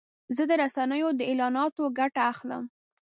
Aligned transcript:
زه 0.35 0.43
د 0.49 0.51
رسنیو 0.63 1.09
د 1.15 1.21
اعلاناتو 1.29 1.83
ګټه 1.99 2.21
اخلم. 2.31 2.63